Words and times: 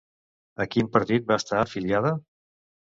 A 0.65 0.67
quin 0.75 0.89
partit 0.97 1.29
va 1.31 1.39
estar 1.45 1.61
afiliada? 1.67 2.17